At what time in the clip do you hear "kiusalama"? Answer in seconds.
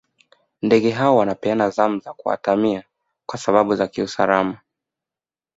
3.87-4.57